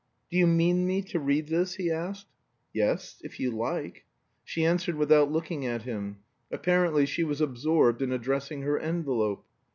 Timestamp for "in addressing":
8.01-8.63